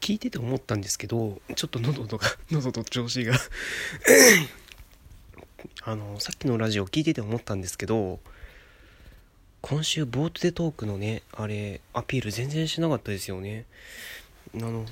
[0.00, 3.34] 聞いてて思ったんですけどちょっと喉とか 喉と調子が。
[5.82, 8.18] あのさっきのラジオ聞いてて思ったんですけど
[9.60, 13.66] 今週ボートでトークのねあれアピール全然しなかったですよね。
[14.54, 14.86] あの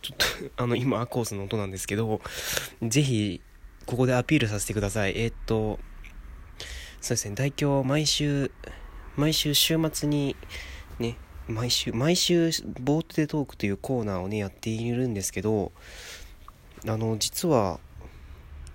[0.00, 0.26] ちょっと
[0.62, 2.22] あの今アコースの音なんですけど
[2.82, 3.42] ぜひ
[3.84, 5.12] ここでアピールさせてください。
[5.16, 5.78] えー、っと
[7.02, 8.50] そうですね大京毎週
[9.16, 10.36] 毎週週末に
[11.48, 12.50] 毎週毎週
[12.80, 15.70] ボートでトークというコーナーをねやっているんですけど
[16.88, 17.78] あの実は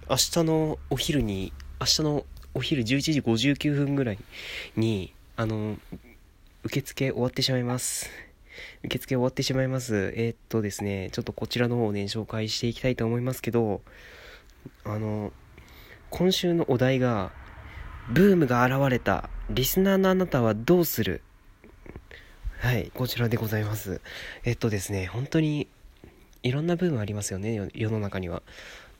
[0.09, 4.19] 明日のお昼に明日のお昼11時59分ぐらい
[4.75, 5.77] にあの
[6.63, 8.09] 受付終わってしまいます。
[8.83, 10.13] 受付終わってしまいます。
[10.15, 13.81] えー、っとですねちょっとこちらの方をね紹介していきたいと思いますけど
[14.83, 15.31] あの
[16.09, 17.31] 今週のお題が
[18.09, 21.21] ブームが現れたリスナーのあなたはどうする？
[22.61, 24.01] はい、こちらでございます。
[24.45, 25.67] えっとですね、本当に
[26.43, 28.43] いろんなブームありますよね、世の中には。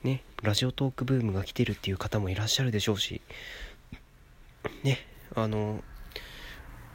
[0.03, 3.22] ね、ラジオトークブームが来てるっていう方もいらっしゃるでしょうし、
[4.81, 5.84] ね、あの、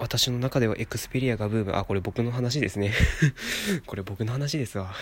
[0.01, 2.93] 私の中ではエクスペリアがブーム、あ、これ僕の話ですね。
[3.87, 4.93] これ僕の話ですわ。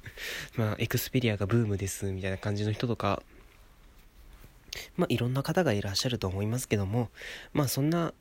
[0.56, 3.22] まあ、エクスペリアがブームです、みたいな感じの人とか、
[4.98, 7.10] まあ、いろんな方がいらっしゃると思いますけども、
[7.54, 8.12] まあ、そんな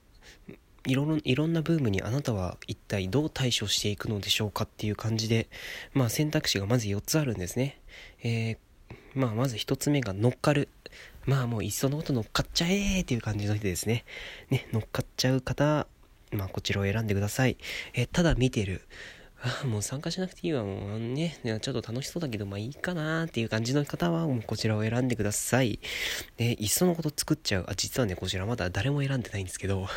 [0.86, 5.50] いろいろんなブームにあなたは一体どう対処していくのでしょうかっていう感じで、
[5.94, 7.80] まあ選択肢がまず4つあるんですね。
[8.24, 8.58] えー、
[9.16, 10.70] まあまず1つ目が乗っかる。
[11.26, 14.06] まあもういっそのこと乗っかっちゃえーっていう感じの人ですね。
[14.50, 15.88] ね、乗っかっちゃう方、
[16.32, 17.58] まあこちらを選んでください。
[17.94, 18.82] えー、ただ見てる。
[19.46, 25.80] あもう参加しなくていいわ、もうね、ちょっと楽しそうだけど、まあいいかなっていう感じの方は、もうこちらを選んでください。
[26.38, 27.66] で、いっそのこと作っちゃう。
[27.68, 29.88] あ、実はね、こちらまだ誰も選んでないんですけど、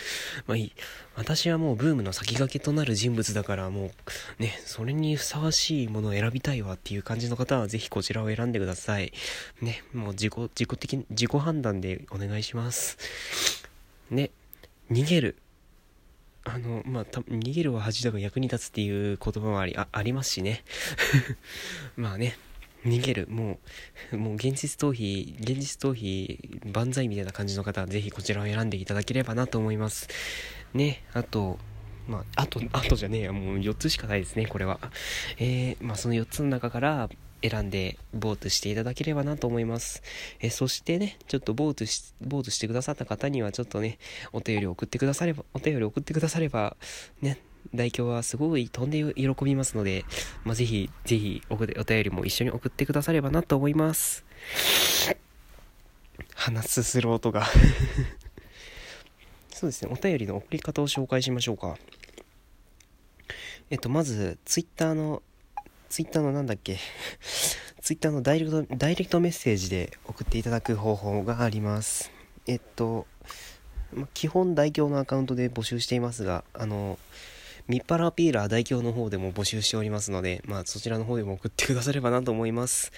[0.46, 0.72] まあいい。
[1.16, 3.92] 私はもうブームの先駆けとなる人物だから、も
[4.38, 9.12] う、ね、それにふさわしいものを選びたいわっていう感じの方は、ぜひこちらを選んでください。
[9.60, 12.96] ね、もう自己、自己的、自己判断でお願いします。
[14.10, 14.30] ね、
[14.90, 15.36] 逃げる。
[16.44, 20.62] あの、まあ、逃げるは恥だが役に立つっていう言葉もあり、あありますしね。
[21.96, 22.36] まあね、
[22.84, 23.58] 逃げる、も
[24.12, 30.08] う、もう現実逃避、現実逃避、万歳みたいな感じの方は、ぜひこちらを選んでいただければなと思います。
[30.74, 31.58] ね、あと、
[32.06, 34.78] まあ、あと、あとじゃねえや、もう4つしかないですね、これは。
[35.38, 37.08] えー、まあ、その4つの中から、
[37.48, 40.02] 選んでボートしていただければなと思います。
[40.40, 43.98] えそしてね、ちょっとボートし、ボートしてくださった方にはちょっとね、
[44.32, 46.76] お便り送ってくだされば、お便り送ってくだされば、
[47.20, 47.38] ね、
[47.74, 50.04] 代表はすごい飛んで喜びますので、
[50.44, 54.24] まあ、ぜひ、ぜひお、お便りも一緒に送ってくださればなと思います。
[56.34, 57.46] 鼻すする音が
[59.52, 61.78] そうですね、お便りの送り方を紹介しましょうか。
[63.70, 65.22] えっと、まず、ツイッターの
[65.94, 66.76] ツイッターのなんだっけ？
[67.80, 72.10] ツイッターのダイレクトダイレクトメッセージで送っていただく方法があります。
[72.48, 73.06] えっと、
[73.92, 76.98] ま、基本代表のアカウントで募集していますがあの
[77.68, 82.90] ミッパラピーラー代表の方でも募集しておりますので、まあ、そちらの方でも送ってくださればなと思います。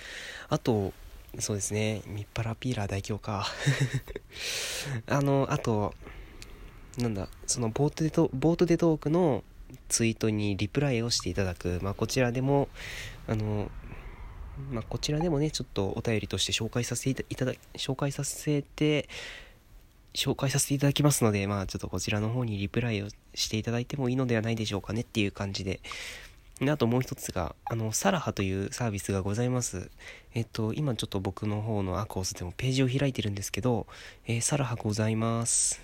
[0.49, 0.95] あと
[1.39, 3.47] そうですねミッパラピーラー代表か。
[5.07, 5.93] あのあと
[6.97, 9.45] なんだそのボートでトボートでトークの
[9.89, 12.69] ツイートにリプライをしていただく、まあ、こちらでも、
[13.27, 13.71] あの、
[14.71, 19.09] まあ、こちらでもね、ちょっとお便りとして紹介させていただ、紹介させて、
[20.15, 25.81] 紹介させていただきますので、まあ、ちょっとこちらの方にリプライをしていただいてもいいのではないでしょうかねっていう感じで。
[26.59, 29.91] であともう一つが、あの、サラハというサービスがございます。
[30.33, 33.87] えっと、今ちょっと僕の方のアコースでもページを開いてるんですけど、
[34.27, 35.83] えー、サラハございます。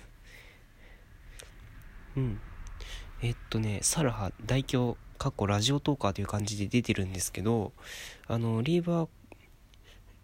[2.17, 2.39] うん。
[3.23, 7.71] えっとね、サラハ大表、かっこラジオトーカーという感じで出てるんですけど、
[8.27, 9.09] あの、リーバー、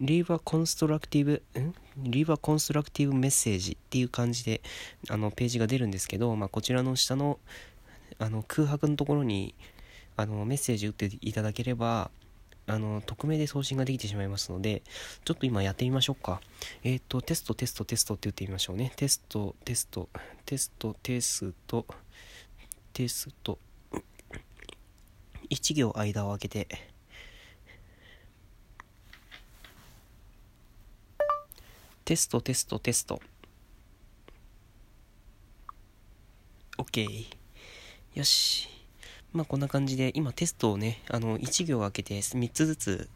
[0.02, 1.72] リーバーコンストラクティブ、ん？
[1.96, 4.60] リーバーコンストラクティブメッセージっていう感じで、
[5.08, 7.38] あの、ページが出るんですけど、まあ、こちらの下の、
[8.18, 9.54] あの、空白のところに、
[10.18, 12.10] あの、メッセージ打っていただければ、
[12.66, 14.82] あの、匿名で送信ができてしまいますので、
[15.24, 16.42] ちょっと今やってみましょうか。
[16.84, 18.92] えっ、ー、と、テスト、テスト、テストって言ってみましょうね。
[18.96, 20.10] テスト、テスト、
[20.44, 21.86] テスト、テスト、テスト
[23.00, 23.58] テスト
[25.48, 26.68] 1行間を空けて。
[32.04, 33.22] テストテストテスト。
[36.76, 37.24] OK
[38.16, 38.68] よし。
[39.32, 43.08] まあこんな感じで今テストをねあの1行空けて3つずつ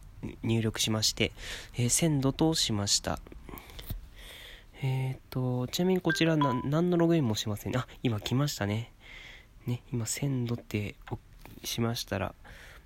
[0.42, 1.32] 入力しまして、
[1.76, 3.18] えー、鮮度としました。
[4.82, 7.76] えっ、とちなみにこちら何のログインもしません。
[7.76, 8.93] あ今来ましたね。
[9.66, 10.94] ね、今鮮度って
[11.62, 12.34] しましたら、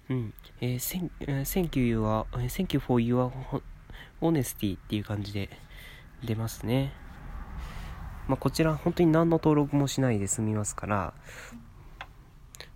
[0.08, 0.34] うん。
[0.60, 3.30] えー、Thank you は、Thank you for your
[4.20, 5.50] honesty っていう感じで
[6.24, 6.92] 出ますね。
[8.28, 11.14] まあ、こちら本当に何の登録もしないで済みますから、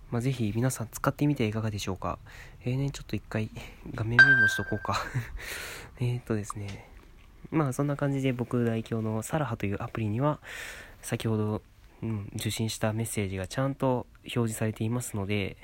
[0.09, 2.19] まあ、ぜひ皆さん使ってみてはいかがでしょうか。
[2.65, 3.49] えーね、ちょっと一回
[3.93, 4.97] 画面メモしとこうか
[5.99, 6.89] えっとですね。
[7.51, 10.39] まあそんな感じで僕代表のサラハというアプリには
[11.01, 11.61] 先ほど、
[12.03, 15.55] うん、受信したメッセージがちゃんと表示されていますので、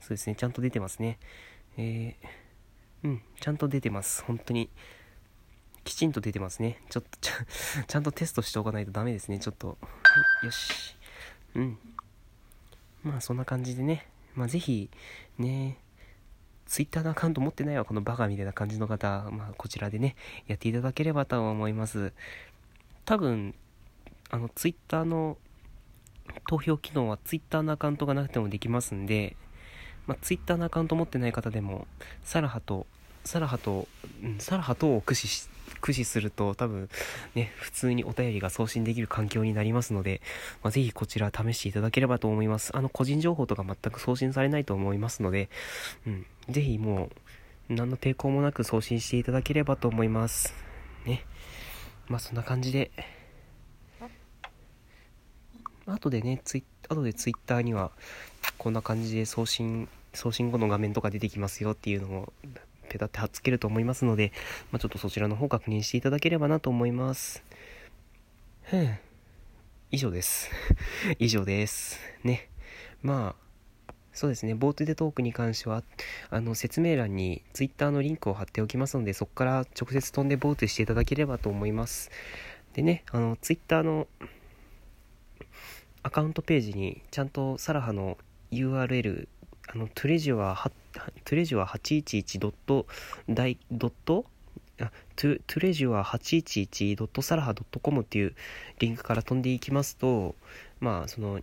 [0.00, 1.18] そうですね、ちゃんと出てますね。
[1.78, 4.22] えー、うん、ちゃんと出てます。
[4.24, 4.68] 本当に。
[5.84, 6.82] きちんと出てますね。
[6.90, 9.38] ちょっとちゃ、ちゃんとテストしておかないとダメですね。
[9.38, 9.78] ちょっと。
[10.42, 10.94] よし。
[11.54, 11.78] うん。
[13.02, 14.90] まあそんな感じでね、まあぜひ、
[15.38, 15.78] ね、
[16.66, 20.16] ツイッターのアカウント持ってないわ、このバカみたいな感じの方、まあこちらでね、
[20.46, 22.12] やっていただければと思います。
[23.06, 23.54] 多分、
[24.30, 25.38] あの、ツイッターの
[26.48, 29.36] 投票機能はツイッターのアカウントがなくてもできますんで、
[30.06, 31.86] まあ、ツイッターのアカウント持ってない方でも、
[32.24, 32.86] サラハと、
[33.24, 33.88] サラハと、
[34.22, 35.48] うん、サラハとを駆使し
[35.80, 36.88] 駆使すると多分
[37.34, 40.20] ね、普通にお便りが送信できる環境になりますので、
[40.62, 42.76] まあ、ぜひこちら試していただければと思います。
[42.76, 45.50] あの、個人情報とか全く送信されないと思いますので、
[46.06, 47.10] うん、ぜひも
[47.68, 50.54] う、何の抵抗もなく送信していただければと思います。
[51.04, 51.24] ね。
[52.08, 52.90] まあそんな感じで、
[55.94, 57.90] 後でね、ツイ後でツイッターには、
[58.56, 62.32] こんな感じで送信、送信後の画面とか出てきますよっていうのを
[62.88, 64.32] ペタって貼っつけると思いますので、
[64.72, 67.42] まあ、ちょっとそちらの方確認していただければなと思います。
[68.62, 68.98] ふん。
[69.90, 70.50] 以上です。
[71.18, 71.98] 以上です。
[72.24, 72.48] ね。
[73.02, 75.84] まあ、そうですね、ボートでトークに関しては、
[76.28, 82.10] あの、説明欄に Twitter のリンクを貼っておきますので、そこから直接飛んでボートしていただければと思います。
[82.74, 84.08] でね、あの、Twitter の
[86.08, 88.16] アカウントページに、ちゃんとサラハの
[88.50, 89.28] URL、
[89.68, 90.70] あの、トレジュア
[91.24, 92.86] トレジュア811ドット
[93.28, 94.24] 大ドット？
[94.80, 98.34] あトゥトレジュア811ドットサラハドットコムっていう
[98.78, 100.34] リンクから飛んでいきますと
[100.80, 101.40] まあその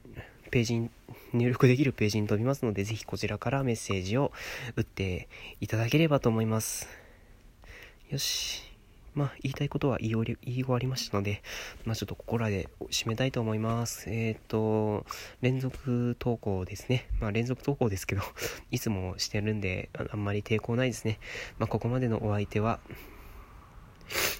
[0.52, 0.90] ページに
[1.34, 4.32] 入力できるページに飛びますのでぜひこちらからメッセージを
[4.78, 5.28] 打って
[5.60, 6.88] いただければと思います。
[8.10, 8.75] よし。
[9.16, 11.42] まあ、言いたいことは言い終わりましたので、
[11.86, 14.10] まあ、ちょっとここらで締めたいと思います。
[14.10, 15.06] えっ、ー、と、
[15.42, 17.08] 連続投稿ですね。
[17.22, 18.22] まあ、連続投稿ですけど、
[18.72, 21.18] いつもしてるんで、あんまり抵抗ないですね。
[21.58, 22.82] まあ、ここまでのお相手は、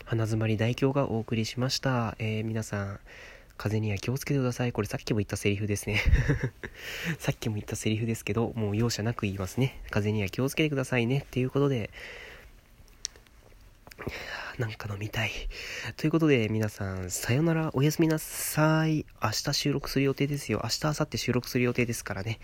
[0.04, 2.16] 花詰まり大京がお送りしました。
[2.20, 3.00] えー、皆さん、
[3.58, 4.74] 風には気をつけてください。
[4.74, 6.02] これさっきも言ったセリフですね。
[7.18, 9.82] さっきも言ったセリフですけど、もう容赦なく言いますね。
[9.90, 11.20] 風には気をつけてくださいね。
[11.20, 11.90] っていうことで、
[14.60, 15.32] なんか飲みたい。
[15.98, 19.06] ということで、皆さん、さよなら、おやすみなさい。
[19.22, 20.62] 明日収録する予定ですよ。
[20.64, 22.40] 明日、明後日収録する予定ですからね。